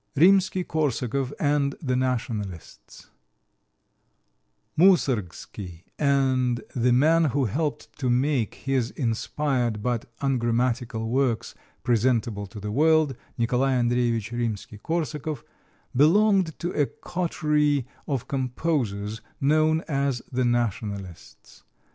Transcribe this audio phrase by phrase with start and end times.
[0.15, 3.11] Rimsky Korsakov and the Nationalists
[4.75, 11.53] Moussorgsky and the man who helped to make his inspired but ungrammatical works
[11.83, 15.43] presentable to the world Nicholas Andreievich Rimsky Korsakov
[15.95, 21.61] belonged to a coterie of composers known as the nationalists.